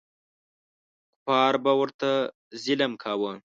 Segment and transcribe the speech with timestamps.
[1.15, 2.11] کفار به ورته
[2.63, 3.33] ظلم کاوه.